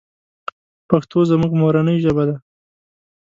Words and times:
پښتو 0.89 1.17
زمونږ 1.29 1.51
مورنۍ 1.61 1.97
ژبه 2.03 2.23
ده. 2.29 2.35